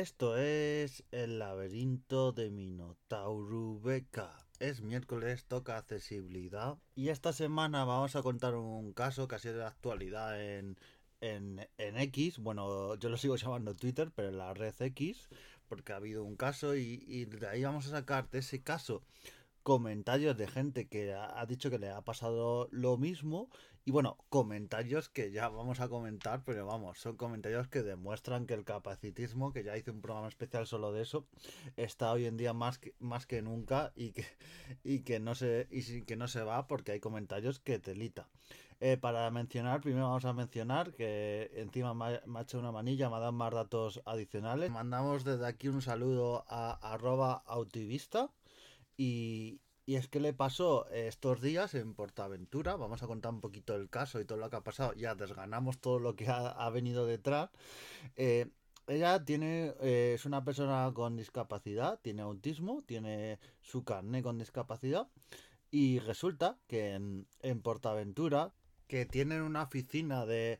[0.00, 4.34] Esto es el laberinto de Minotauro Beca.
[4.58, 6.78] Es miércoles, toca accesibilidad.
[6.94, 10.78] Y esta semana vamos a contar un caso que ha sido de actualidad en,
[11.20, 12.38] en, en X.
[12.38, 15.28] Bueno, yo lo sigo llamando Twitter, pero en la red X.
[15.68, 19.02] Porque ha habido un caso y, y de ahí vamos a sacar de ese caso
[19.62, 23.50] comentarios de gente que ha, dicho que le ha pasado lo mismo
[23.90, 28.54] y bueno, comentarios que ya vamos a comentar, pero vamos, son comentarios que demuestran que
[28.54, 31.26] el capacitismo, que ya hice un programa especial solo de eso,
[31.76, 34.24] está hoy en día más que, más que nunca y que,
[34.84, 38.28] y que no se y que no se va porque hay comentarios que telita.
[38.78, 43.16] Eh, para mencionar, primero vamos a mencionar que encima me ha, hecho una manilla, me
[43.16, 44.70] ha dado más datos adicionales.
[44.70, 48.30] Mandamos desde aquí un saludo a arroba autivista
[48.96, 49.58] y,
[49.96, 52.76] es que le pasó estos días en Portaventura.
[52.76, 54.92] Vamos a contar un poquito el caso y todo lo que ha pasado.
[54.94, 57.50] Ya desganamos todo lo que ha, venido detrás.
[58.16, 58.46] Eh,
[58.86, 65.08] ella tiene, eh, es una persona con discapacidad, tiene autismo, tiene su carnet con discapacidad.
[65.70, 68.52] Y resulta que en Portaventura,
[68.88, 70.58] que tienen una oficina de,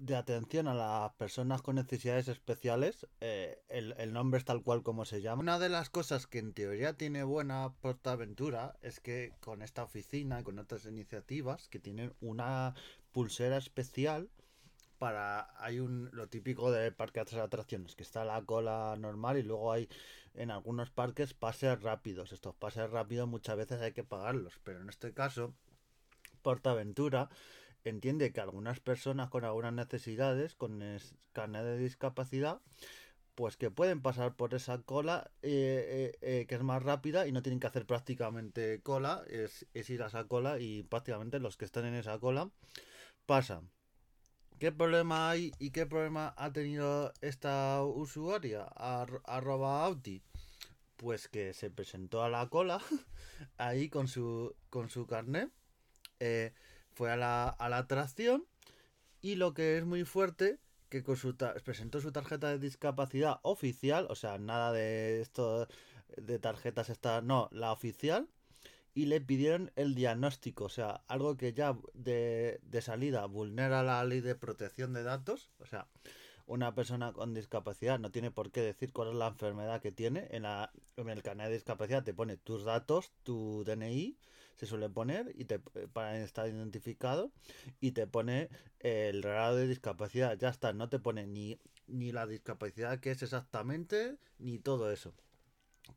[0.00, 5.04] de atención a las personas con necesidades especiales, eh, el, nombre es tal cual como
[5.04, 5.42] se llama.
[5.42, 10.40] Una de las cosas que en teoría tiene buena Portaventura es que con esta oficina
[10.40, 12.74] y con otras iniciativas que tienen una
[13.12, 14.30] pulsera especial
[14.98, 19.42] para hay un lo típico de parque de atracciones que está la cola normal y
[19.42, 19.88] luego hay
[20.34, 24.90] en algunos parques pases rápidos estos pases rápidos muchas veces hay que pagarlos pero en
[24.90, 25.54] este caso
[26.42, 27.30] Portaventura
[27.84, 30.82] entiende que algunas personas con algunas necesidades, con
[31.32, 32.60] carnet de discapacidad,
[33.34, 37.32] pues que pueden pasar por esa cola eh, eh, eh, que es más rápida y
[37.32, 41.64] no tienen que hacer prácticamente cola, es, ir a esa cola y prácticamente los que
[41.64, 42.50] están en esa cola
[43.24, 43.70] pasan.
[44.58, 48.64] ¿Qué problema hay y qué problema ha tenido esta usuaria?
[48.64, 50.22] arroba Auti.
[50.96, 52.78] Pues que se presentó a la cola
[53.56, 55.50] ahí con su, con su carnet
[56.94, 58.44] fue a la, a la atracción
[59.20, 60.58] y lo que es muy fuerte
[60.88, 65.68] que con su presentó su tarjeta de discapacidad oficial, o sea, nada de esto
[66.16, 68.28] de tarjetas esta, no, la oficial,
[68.92, 74.04] y le pidieron el diagnóstico, o sea, algo que ya de, de salida vulnera la
[74.04, 75.86] ley de protección de datos, o sea,
[76.50, 80.26] una persona con discapacidad no tiene por qué decir cuál es la enfermedad que tiene.
[80.32, 84.18] En, la, en el canal de discapacidad te pone tus datos, tu DNI,
[84.60, 87.32] se suele poner y te, para estar identificado
[87.80, 88.50] y te pone
[88.80, 90.36] el grado de discapacidad.
[90.36, 95.14] Ya está, no te pone ni, ni la discapacidad que es exactamente, ni todo eso.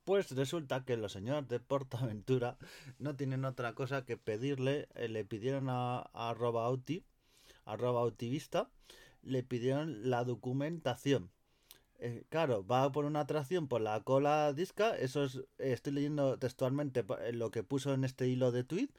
[0.06, 2.58] Pues resulta que los señores de Portaventura
[3.00, 7.04] no tienen otra cosa que pedirle, eh, le pidieron a, a arroba auti,
[7.66, 8.72] arroba autivista,
[9.24, 11.32] le pidieron la documentación.
[12.00, 17.06] Eh, claro, va por una atracción por la cola disca, eso es, estoy leyendo textualmente
[17.22, 18.90] eh, lo que puso en este hilo de tweet,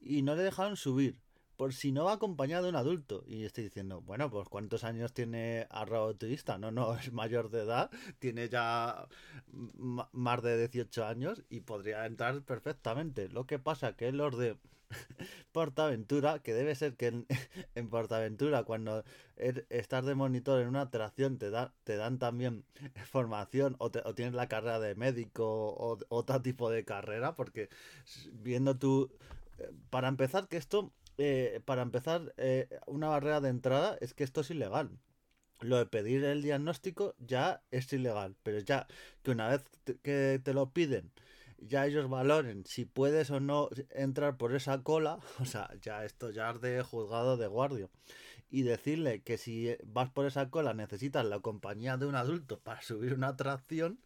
[0.00, 1.16] y no le dejaron subir,
[1.56, 3.24] por si no va acompañado de un adulto.
[3.26, 6.58] Y estoy diciendo, bueno, pues ¿cuántos años tiene arroba turista?
[6.58, 9.08] No, no, es mayor de edad, tiene ya
[10.12, 13.28] más de 18 años y podría entrar perfectamente.
[13.28, 14.56] Lo que pasa que los de
[15.52, 17.24] Portaventura, que debe ser que
[17.74, 19.04] en, Portaventura cuando
[19.36, 22.64] er, estás de monitor en una atracción te, da, te dan también
[23.10, 27.68] formación o, tienes la carrera de médico o, otro tipo de carrera, porque
[28.32, 29.10] viendo tú,
[29.58, 34.24] eh, para empezar que esto, eh, para empezar eh, una barrera de entrada es que
[34.24, 34.90] esto es ilegal.
[35.60, 38.86] Lo de pedir el diagnóstico ya es ilegal, pero ya
[39.22, 39.64] que una vez
[40.02, 41.10] que te lo piden
[41.58, 46.30] ya ellos valoren si puedes o no entrar por esa cola, o sea, ya esto
[46.30, 47.88] ya es de juzgado de guardia.
[48.50, 52.80] Y decirle que si vas por esa cola necesitas la compañía de un adulto para
[52.80, 54.00] subir una atracción,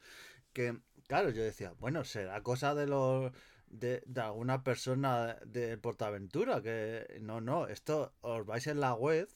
[0.52, 3.32] que claro, yo decía, bueno, será cosa de los
[3.68, 9.28] de, alguna persona de Portaventura, que no, no, esto os vais en la web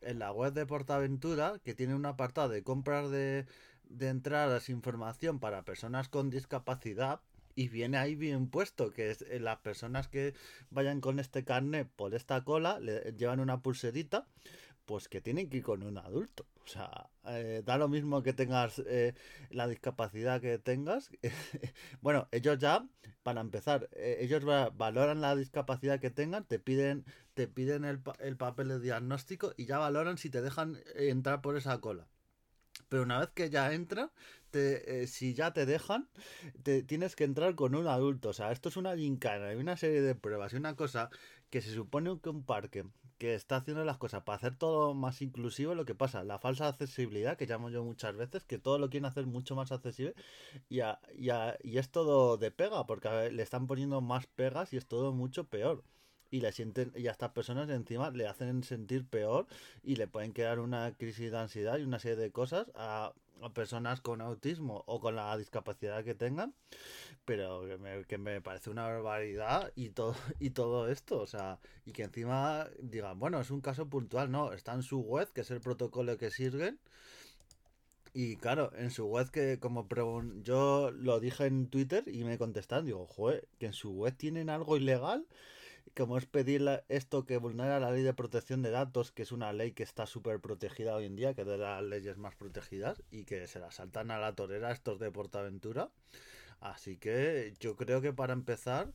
[0.00, 3.46] en la web de Portaventura que tiene un apartado de compras de,
[3.88, 7.20] de entradas información para personas con discapacidad
[7.58, 10.34] y viene ahí bien puesto, que es eh, las personas que
[10.70, 14.28] vayan con este carnet por esta cola, le llevan una pulserita,
[14.84, 16.46] pues que tienen que ir con un adulto.
[16.64, 19.14] O sea, eh, da lo mismo que tengas eh,
[19.50, 21.10] la discapacidad que tengas.
[22.00, 22.86] bueno, ellos ya,
[23.24, 28.68] para empezar, ellos valoran la discapacidad que tengan, te piden, te piden el, el papel
[28.68, 32.06] de diagnóstico y ya valoran si te dejan entrar por esa cola.
[32.88, 34.10] Pero una vez que ya entra,
[34.50, 36.08] te, eh, si ya te dejan,
[36.62, 38.30] te tienes que entrar con un adulto.
[38.30, 41.10] O sea, esto es una gincana, hay una serie de pruebas y una cosa
[41.50, 42.84] que se supone que un parque
[43.18, 45.74] que está haciendo las cosas para hacer todo más inclusivo.
[45.74, 49.06] Lo que pasa, la falsa accesibilidad, que llamo yo muchas veces, que todo lo quieren
[49.06, 50.14] hacer mucho más accesible
[50.68, 55.12] y, y, es todo de pega, porque le están poniendo más pegas y es todo
[55.12, 55.84] mucho peor
[56.30, 59.46] y le sienten y a estas personas encima le hacen sentir peor
[59.82, 63.12] y le pueden crear una crisis de ansiedad y una serie de cosas a,
[63.54, 66.54] personas con autismo o con la discapacidad que tengan.
[67.24, 67.62] Pero
[68.08, 72.66] que me, parece una barbaridad y todo y todo esto o sea y que encima
[72.80, 76.16] digan bueno es un caso puntual no está en su web que es el protocolo
[76.18, 76.78] que sirven
[78.14, 79.86] y claro, en su web que como
[80.42, 84.50] yo lo dije en Twitter y me contestan, digo, joder, que en su web tienen
[84.50, 85.26] algo ilegal
[85.96, 89.52] como es pedir esto que vulnera la ley de protección de datos, que es una
[89.52, 93.02] ley que está súper protegida hoy en día, que es de las leyes más protegidas,
[93.10, 95.90] y que se la saltan a la torera estos de Portaventura.
[96.60, 98.90] Así que yo creo que para empezar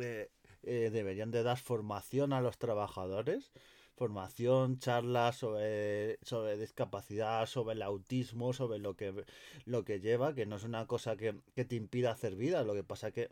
[0.00, 0.30] eh,
[0.62, 3.52] eh, deberían de dar formación a los trabajadores,
[3.98, 9.24] formación, charlas sobre, sobre discapacidad, sobre el autismo, sobre lo que,
[9.64, 12.84] lo que lleva, que no es una cosa que, te impida hacer vida, lo que
[12.84, 13.30] pasa que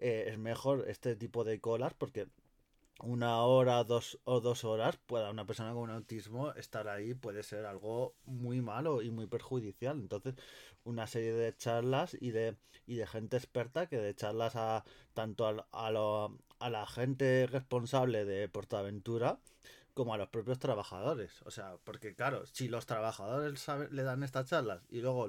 [0.00, 2.26] eh, es mejor este tipo de colas porque
[2.98, 7.64] una hora dos o dos horas pueda una persona con autismo estar ahí puede ser
[7.64, 9.98] algo muy malo y muy perjudicial.
[10.00, 10.34] Entonces
[10.84, 12.56] una serie de charlas y de
[12.86, 14.84] y de gente experta que de charlas a
[15.14, 16.28] tanto a, a,
[16.58, 19.40] a la gente responsable de Portaventura
[19.98, 21.42] como a los propios trabajadores.
[21.44, 25.26] O sea, porque claro, si los trabajadores le dan estas charlas y luego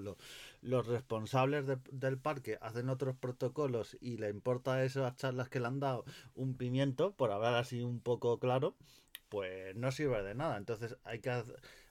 [0.61, 5.79] los responsables del parque hacen otros protocolos y le importa esas charlas que le han
[5.79, 6.05] dado
[6.35, 8.75] un pimiento, por hablar así un poco claro,
[9.29, 10.57] pues no sirve de nada.
[10.57, 11.43] Entonces hay que,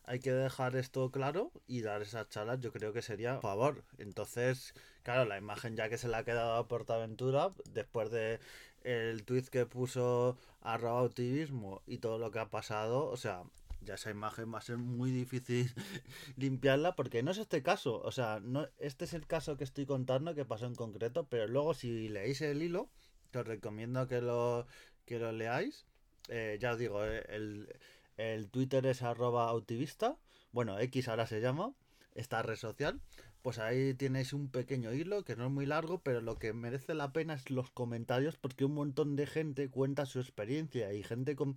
[0.05, 3.83] hay que dejar esto claro y dar esas charlas yo creo que sería a favor.
[3.99, 4.73] Entonces,
[5.03, 8.39] claro, la imagen ya que se le ha quedado a Portaventura, después de
[8.89, 13.43] el tweet que puso arroba activismo y todo lo que ha pasado, o sea,
[13.83, 15.71] ya esa imagen va a ser muy difícil
[16.37, 19.85] limpiarla porque no es este caso, o sea, no este es el caso que estoy
[19.85, 22.89] contando que pasó en concreto, pero luego si leéis el hilo,
[23.35, 24.67] os recomiendo que lo
[25.05, 25.87] que lo leáis.
[26.29, 27.69] Eh, ya os digo, eh, el,
[28.17, 30.17] el Twitter es arroba autivista,
[30.53, 31.75] bueno, X ahora se llama,
[32.15, 33.01] esta red social
[33.43, 36.95] pues ahí tienes un pequeño hilo que no es muy largo, pero lo que merece
[36.95, 41.37] la pena es los comentarios porque un montón de gente cuenta su experiencia y gente
[41.37, 41.57] con,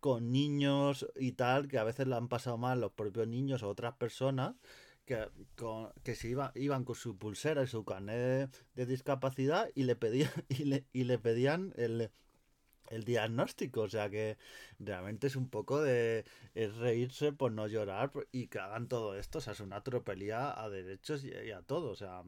[0.00, 3.68] con niños y tal, que a veces le han pasado mal los propios niños o
[3.68, 4.54] otras personas.
[5.06, 5.28] Que,
[6.02, 10.30] que se iba, iban con su pulsera y su carnet de, discapacidad y le pedían
[10.48, 12.10] y le, y le pedían el,
[12.90, 14.36] el diagnóstico, o sea que
[14.78, 19.40] realmente es un poco de reírse por no llorar y que hagan todo esto, o
[19.40, 22.22] sea, es una tropelía a derechos y, a todo, o sea,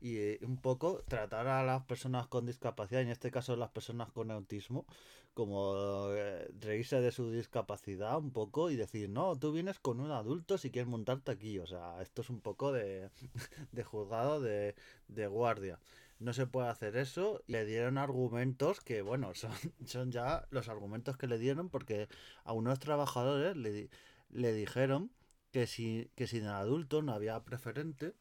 [0.00, 4.30] y un poco tratar a las personas con discapacidad, en este caso las personas con
[4.30, 4.86] autismo,
[5.34, 5.74] como
[6.10, 10.58] eh, reírse de su discapacidad un poco y decir, no, tú vienes con un adulto
[10.58, 13.10] si quieres montarte aquí, o sea, esto es un poco de,
[13.72, 14.74] de juzgado de,
[15.08, 15.78] de guardia
[16.22, 17.42] no se puede hacer eso.
[17.46, 19.52] Le dieron argumentos que, bueno, son,
[19.86, 22.08] son ya los argumentos que le dieron porque
[22.44, 23.90] a unos trabajadores le,
[24.30, 25.10] le dijeron
[25.50, 28.14] que si, que si en adulto no había preferente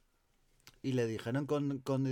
[0.81, 2.05] y le dijeron con, con,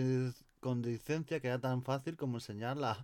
[0.59, 3.03] con que era tan fácil como enseñar la,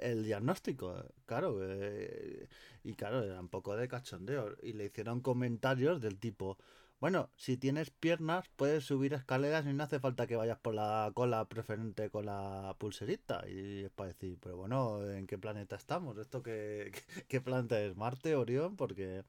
[0.00, 1.04] el diagnóstico.
[1.26, 2.48] Claro, eh,
[2.84, 4.56] y claro, era un poco de cachondeo.
[4.62, 6.58] Y le hicieron comentarios del tipo,
[7.00, 11.12] bueno, si tienes piernas, puedes subir escaleras y no hace falta que vayas por la
[11.14, 13.44] cola preferente con la pulserita.
[13.48, 16.18] Y es para decir, pero bueno, ¿en qué planeta estamos?
[16.18, 16.90] ¿Esto qué,
[17.28, 17.96] qué, planeta es?
[17.96, 18.76] ¿Marte, Orión?
[18.76, 19.22] Porque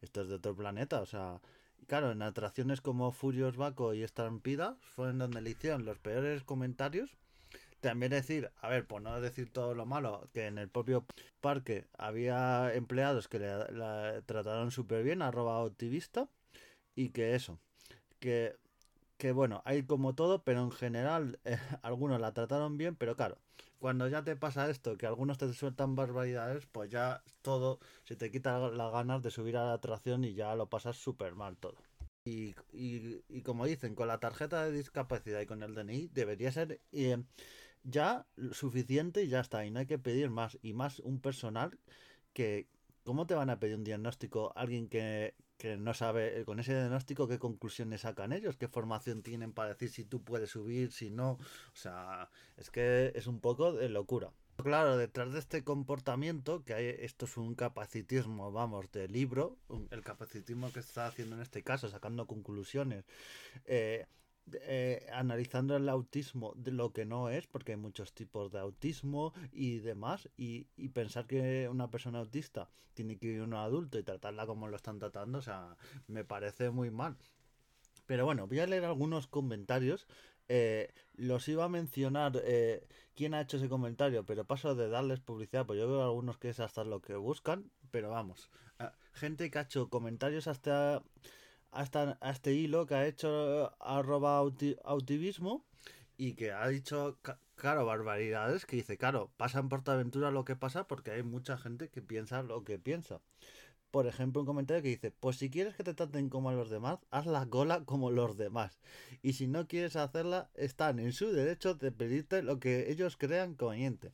[0.00, 1.02] esto es de otro planeta.
[1.02, 1.40] O sea,
[1.86, 7.10] claro, en atracciones como Furious Baco y Estampida fueron donde le hicieron los peores comentarios.
[7.80, 11.04] También decir, a ver, por no decir todo lo malo, que en el propio
[11.40, 16.28] parque había empleados que le, trataron súper bien, arroba activista
[16.94, 17.58] y que eso,
[18.20, 18.56] que,
[19.18, 23.38] que bueno, hay como todo, pero en general eh, algunos la trataron bien, pero claro,
[23.78, 28.30] cuando ya te pasa esto, que algunos te sueltan barbaridades, pues ya todo, se te
[28.30, 31.76] quita las ganas de subir a la atracción y ya lo pasas súper mal todo.
[32.24, 36.52] Y, y, y, como dicen, con la tarjeta de discapacidad y con el DNI debería
[36.52, 37.20] ser eh,
[37.82, 39.66] ya suficiente y ya está.
[39.66, 40.58] Y no hay que pedir más.
[40.62, 41.78] Y más un personal
[42.32, 42.68] que...
[43.04, 46.74] ¿Cómo te van a pedir un diagnóstico alguien que, que no sabe eh, con ese
[46.74, 51.08] diagnóstico qué conclusiones sacan ellos, qué formación tienen para decir si tú puedes subir, si
[51.08, 51.34] no.
[51.34, 54.32] O sea, es que es un poco de locura.
[54.56, 59.56] Claro, detrás de este comportamiento, que hay, esto es un capacitismo, vamos, de libro,
[59.90, 63.04] el capacitismo que está haciendo en este caso, sacando conclusiones,
[63.64, 64.06] eh,
[64.52, 69.32] eh, analizando el autismo de lo que no es, porque hay muchos tipos de autismo
[69.52, 73.98] y demás, y, y pensar que una persona autista tiene que ir a un adulto
[73.98, 77.16] y tratarla como lo están tratando, o sea, me parece muy mal.
[78.06, 80.06] Pero bueno, voy a leer algunos comentarios.
[80.48, 85.20] Eh, los iba a mencionar eh, quién ha hecho ese comentario, pero paso de darles
[85.20, 88.50] publicidad, pues yo veo algunos que es hasta lo que buscan, pero vamos.
[88.78, 91.02] Ah, gente que ha hecho comentarios hasta
[91.72, 94.38] hasta a este hilo que ha hecho arroba
[94.84, 95.64] autivismo
[96.16, 97.18] y que ha dicho,
[97.56, 101.88] claro, barbaridades, que dice, claro, pasa en Portaventura lo que pasa porque hay mucha gente
[101.88, 103.20] que piensa lo que piensa.
[103.90, 106.70] Por ejemplo, un comentario que dice, pues si quieres que te traten como a los
[106.70, 108.78] demás, haz la cola como los demás.
[109.20, 113.54] Y si no quieres hacerla, están en su derecho de pedirte lo que ellos crean
[113.54, 114.12] conveniente.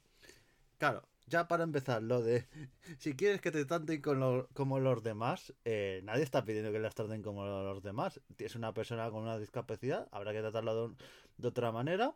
[0.79, 2.47] Claro, ya para empezar, lo de
[2.99, 7.23] si quieres que te traten como los demás, eh, nadie está pidiendo que las traten
[7.23, 8.21] como los demás.
[8.39, 10.95] Es una persona con una discapacidad, habrá que tratarlo
[11.37, 12.15] de, otra manera,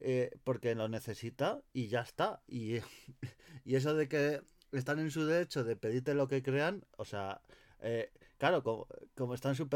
[0.00, 2.42] eh, porque lo necesita y ya está.
[2.46, 2.76] Y,
[3.64, 4.42] y, eso de que
[4.72, 7.40] están en su derecho de pedirte lo que crean, o sea,
[7.80, 9.68] eh, claro, como, como están en su,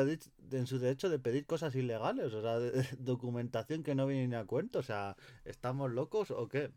[0.53, 2.59] en su derecho de pedir cosas ilegales, o sea,
[2.99, 6.73] documentación que no viene ni a cuento, o sea, ¿estamos locos o qué?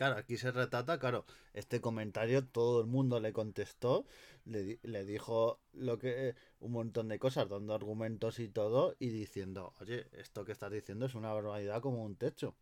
[0.00, 4.06] Claro, aquí se retrata, claro, este comentario todo el mundo le contestó,
[4.46, 9.74] le, le dijo lo que un montón de cosas, dando argumentos y todo, y diciendo,
[9.78, 12.54] oye, esto que estás diciendo es una barbaridad como un techo.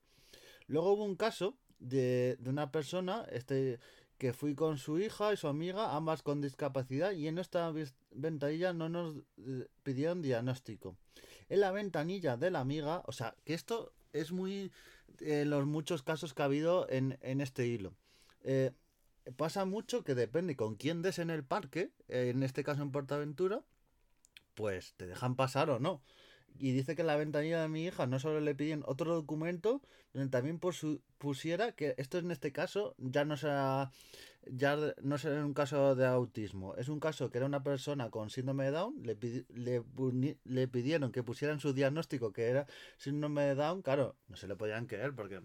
[0.67, 3.79] Luego hubo un caso de, de una persona, este
[4.19, 7.73] que fui con su hija y su amiga, ambas con discapacidad, y en esta
[8.11, 10.97] ventanilla no nos eh, pidieron diagnóstico.
[11.49, 14.73] En la ventanilla de la amiga, o sea, que esto es muy
[15.21, 17.95] en los muchos casos que ha habido en, este hilo.
[18.43, 18.73] Eh,
[19.37, 23.63] pasa mucho que depende con quién des en el parque, en este caso en Portaventura,
[24.55, 26.03] pues te dejan pasar o no.
[26.59, 29.81] Y dice que la ventanilla de mi hija no solo le piden otro documento,
[30.13, 33.91] donde también pusiera que esto en este caso ya no sea
[34.51, 38.31] ya no es un caso de autismo, es un caso que era una persona con
[38.31, 39.17] síndrome de Down, le,
[39.55, 39.85] le,
[40.45, 44.57] le, pidieron que pusieran su diagnóstico que era síndrome de Down, claro, no se le
[44.57, 45.43] podían creer porque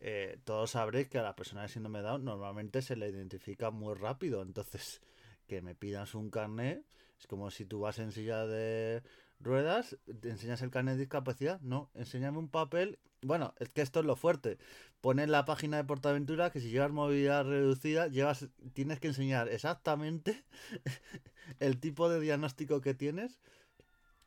[0.00, 3.70] eh, todos sabréis que a la persona de síndrome de Down normalmente se le identifica
[3.70, 5.00] muy rápido, entonces
[5.46, 6.84] que me pidas un carnet
[7.18, 9.02] es como si tú vas en silla de
[9.40, 12.98] ruedas, te enseñas el carnet de discapacidad, no, enséñame un papel.
[13.22, 14.58] Bueno, es que esto es lo fuerte.
[15.00, 19.48] Pone en la página de Portaventura que si llevas movilidad reducida, llevas, tienes que enseñar
[19.48, 20.44] exactamente
[21.60, 23.40] el tipo de diagnóstico que tienes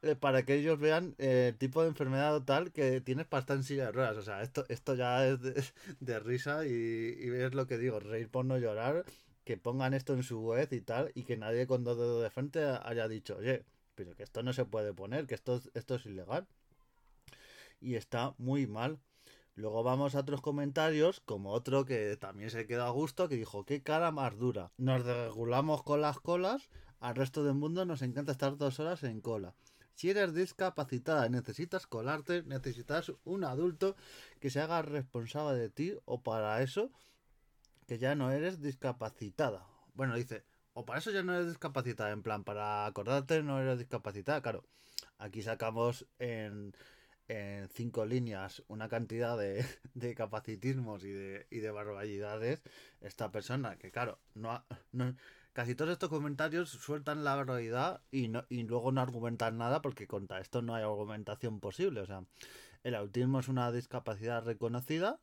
[0.03, 3.41] eh, para que ellos vean eh, el tipo de enfermedad o tal que tienes para
[3.41, 4.17] estar en silla de ruedas.
[4.17, 5.39] O sea, esto, esto ya es
[5.99, 9.05] de, risa y, y es lo que digo, reír por no llorar,
[9.43, 12.29] que pongan esto en su web y tal, y que nadie con dos dedos de
[12.29, 13.63] frente haya dicho, oye,
[14.03, 16.47] pero que esto no se puede poner, que esto, esto es ilegal.
[17.79, 18.99] Y está muy mal.
[19.53, 23.63] Luego vamos a otros comentarios, como otro que también se quedó a gusto, que dijo,
[23.63, 24.71] qué cara más dura.
[24.77, 29.21] Nos regulamos con las colas, al resto del mundo nos encanta estar dos horas en
[29.21, 29.53] cola.
[29.93, 33.95] Si eres discapacitada necesitas colarte, necesitas un adulto
[34.39, 36.89] que se haga responsable de ti o para eso
[37.85, 39.67] que ya no eres discapacitada.
[39.93, 40.43] Bueno, dice,
[40.73, 44.63] o para eso ya no eres discapacitada, en plan, para acordarte no eres discapacitada, claro.
[45.17, 46.73] Aquí sacamos en,
[47.27, 52.61] en cinco líneas una cantidad de, de capacitismos y de, y de barbaridades.
[53.01, 55.15] Esta persona, que claro, no, no
[55.53, 60.07] casi todos estos comentarios sueltan la barbaridad y, no, y luego no argumentan nada porque
[60.07, 62.01] contra esto no hay argumentación posible.
[62.01, 62.23] O sea,
[62.83, 65.19] el autismo es una discapacidad reconocida,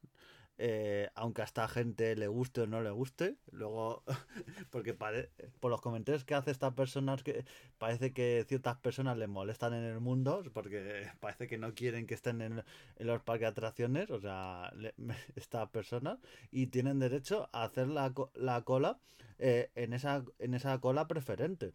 [0.60, 3.36] eh, aunque a esta gente le guste o no le guste.
[3.52, 4.02] Luego,
[4.70, 7.44] porque por los comentarios que hace esta persona, que
[7.78, 12.14] parece que ciertas personas le molestan en el mundo, porque parece que no quieren que
[12.14, 12.64] estén en,
[12.98, 14.72] los parques de atracciones, o sea,
[15.36, 16.18] estas personas,
[16.50, 18.98] y tienen derecho a hacer la, la cola
[19.38, 21.72] eh, en, esa, en esa cola preferente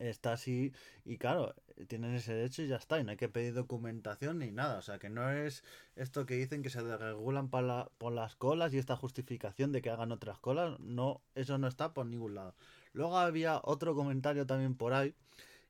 [0.00, 0.72] está así
[1.04, 1.54] y claro,
[1.88, 4.82] tienen ese derecho y ya está, y no hay que pedir documentación ni nada, o
[4.82, 5.62] sea que no es
[5.96, 9.90] esto que dicen que se regulan para por las colas y esta justificación de que
[9.90, 12.54] hagan otras colas, no, eso no está por ningún lado.
[12.92, 15.14] Luego había otro comentario también por ahí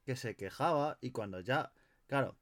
[0.05, 1.73] que se quejaba y cuando ya,
[2.07, 2.37] claro,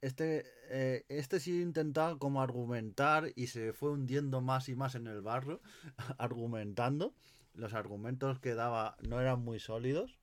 [0.00, 5.06] este, eh, este sí intentaba como argumentar y se fue hundiendo más y más en
[5.06, 5.60] el barro,
[6.18, 7.14] argumentando.
[7.54, 10.18] Los argumentos que daba no eran muy sólidos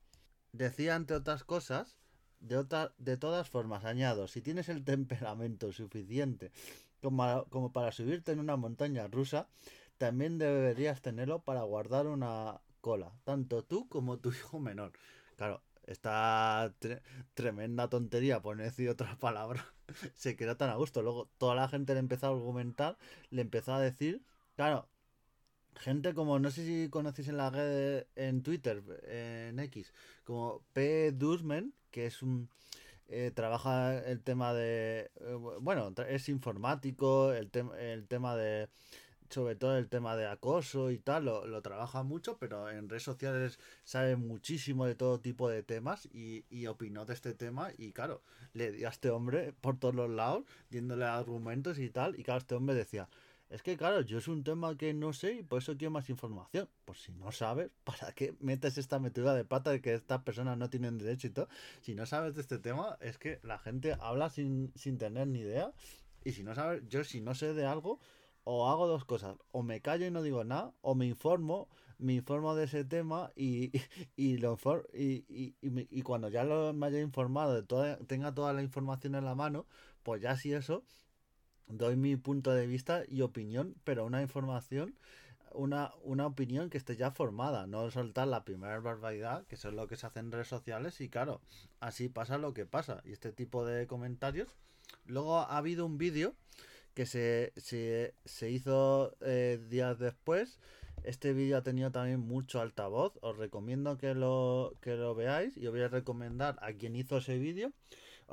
[0.54, 1.98] Decía, entre otras cosas,
[2.40, 6.52] de, otra, de todas formas, añado, si tienes el temperamento suficiente
[7.02, 9.48] como, como para subirte en una montaña rusa,
[9.98, 14.92] también deberías tenerlo para guardar una cola, tanto tú como tu hijo menor.
[15.38, 16.72] Claro, esta
[17.34, 19.74] tremenda tontería, por decir otra palabra,
[20.14, 21.02] se quedó tan a gusto.
[21.02, 22.98] Luego toda la gente le empezó a argumentar,
[23.32, 24.24] le empezó a decir,
[24.56, 24.88] claro,
[25.78, 31.12] gente como, no sé si conocéis en la red, en Twitter, en X, como P.
[31.12, 32.50] Dusman, que es un...
[33.10, 35.12] Eh, trabaja el tema de...
[35.22, 38.70] Eh, bueno, es informático, el, el tema de
[39.34, 43.60] sobre todo el tema de acoso y tal, lo, trabaja mucho, pero en redes sociales
[43.84, 48.22] sabe muchísimo de todo tipo de temas y, y, opinó de este tema y claro,
[48.54, 52.40] le dio a este hombre por todos los lados, diéndole argumentos y tal, y claro,
[52.40, 53.10] este hombre decía,
[53.54, 56.10] es que claro, yo es un tema que no sé y por eso quiero más
[56.10, 56.68] información.
[56.86, 60.58] Pues si no sabes, ¿para qué metes esta metida de pata de que estas personas
[60.58, 61.48] no tienen derecho y todo?
[61.82, 65.42] Si no sabes de este tema, es que la gente habla sin, sin tener ni
[65.42, 65.72] idea.
[66.24, 68.00] Y si no sabes, yo si no sé de algo,
[68.44, 71.70] o hago dos cosas, o me callo y no digo nada, o me informo,
[72.00, 73.72] me informo de ese tema y,
[74.16, 74.58] y, lo
[74.96, 79.26] y, y, y, cuando ya lo, me haya informado, toda, tenga toda la información en
[79.26, 79.68] la mano,
[80.02, 80.84] pues ya si eso,
[81.68, 84.96] doy mi punto de vista y opinión, pero una información,
[85.54, 89.88] una, una opinión que esté ya formada, no soltar la primera barbaridad, que es lo
[89.88, 91.42] que se hace en redes sociales, y claro,
[91.80, 93.02] así pasa lo que pasa.
[93.06, 94.56] Y este tipo de comentarios.
[95.06, 96.36] Luego ha habido un vídeo
[96.94, 100.60] que se, se, se hizo eh, días después.
[101.04, 103.18] Este vídeo ha tenido también mucho altavoz.
[103.22, 107.18] Os recomiendo que lo, que lo veáis y os voy a recomendar a quien hizo
[107.18, 107.72] ese vídeo.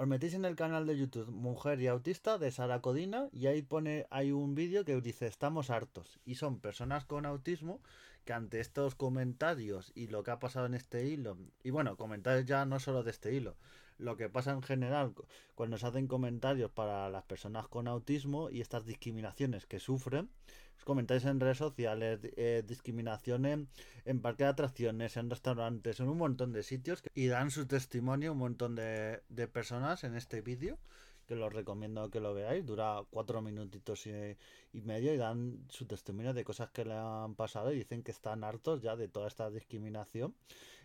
[0.00, 3.60] Os metéis en el canal de YouTube Mujer y Autista de Sara Codina y ahí
[3.60, 7.82] pone hay un vídeo que dice estamos hartos y son personas con autismo
[8.24, 12.46] que ante estos comentarios y lo que ha pasado en este hilo y bueno comentarios
[12.46, 13.56] ya no solo de este hilo
[13.98, 15.12] lo que pasa en general
[15.54, 20.30] cuando se hacen comentarios para las personas con autismo y estas discriminaciones que sufren.
[20.84, 23.60] Comentarios en redes sociales, eh, discriminaciones
[24.04, 28.32] en parques de atracciones, en restaurantes, en un montón de sitios y dan su testimonio
[28.32, 30.78] un montón de, de personas en este vídeo
[31.26, 32.66] que los recomiendo que lo veáis.
[32.66, 34.36] Dura cuatro minutitos y,
[34.72, 38.10] y, medio y dan su testimonio de cosas que le han pasado y dicen que
[38.10, 40.34] están hartos ya de toda esta discriminación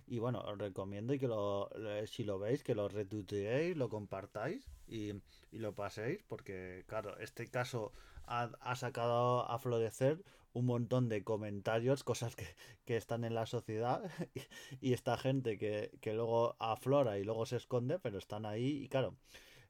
[0.08, 1.70] y bueno, os recomiendo y que lo,
[2.06, 5.14] si lo veis, que lo retuiteéis, lo compartáis y,
[5.52, 7.92] lo paséis, porque claro, este caso
[8.28, 14.02] ha, sacado a florecer un montón de comentarios, cosas que, están en la sociedad
[14.82, 18.84] y, esta gente que, que, luego aflora y luego se esconde, pero están ahí.
[18.84, 19.16] Y claro,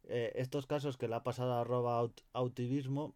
[0.07, 3.15] eh, estos casos que le ha pasado a arroba autivismo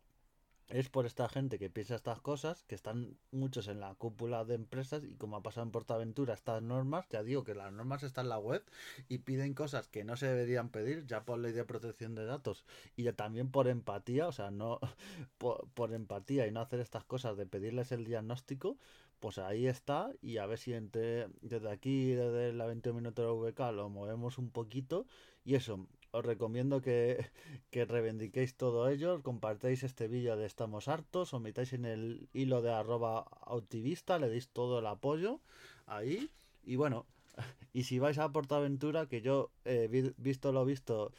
[0.69, 4.53] es por esta gente que piensa estas cosas, que están muchos en la cúpula de
[4.53, 8.25] empresas y como ha pasado en Portaventura estas normas, ya digo que las normas están
[8.25, 8.63] en la web
[9.07, 12.65] y piden cosas que no se deberían pedir ya por ley de protección de datos.
[12.95, 14.79] Y también por empatía, o sea, no
[15.37, 18.77] por, empatía y no hacer estas cosas de pedirles el diagnóstico,
[19.19, 23.73] pues ahí está y a ver si desde aquí, desde la 20 minutos de VK
[23.73, 25.07] lo movemos un poquito
[25.43, 27.29] y eso, os recomiendo que,
[27.71, 32.61] que reivindiquéis todo ello, compartáis este vídeo de Estamos Hartos, os metáis en el hilo
[32.61, 35.39] de arroba autivista, le deis todo el apoyo
[35.85, 36.29] ahí.
[36.63, 37.05] Y bueno,
[37.73, 41.11] y si vais a Portaventura, que yo he visto lo visto,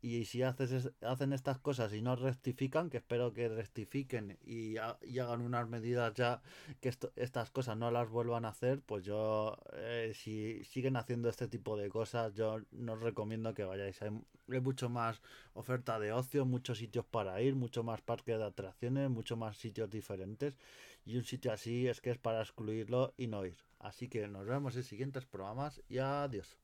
[0.00, 5.40] y si haces hacen estas cosas y no rectifican, que espero que rectifiquen y, hagan
[5.42, 6.42] unas medidas ya
[6.80, 11.48] que estas cosas no las vuelvan a hacer, pues yo, eh, si siguen haciendo este
[11.48, 14.00] tipo de cosas, yo no os recomiendo que vayáis.
[14.02, 14.10] Hay,
[14.50, 15.20] hay, mucho más
[15.54, 19.90] oferta de ocio, muchos sitios para ir, mucho más parques de atracciones, mucho más sitios
[19.90, 20.58] diferentes.
[21.06, 23.58] Y un sitio así es que es para excluirlo y no ir.
[23.78, 26.63] Así que nos vemos en siguientes programas y adiós.